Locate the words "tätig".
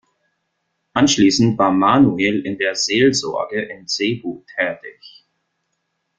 4.55-5.27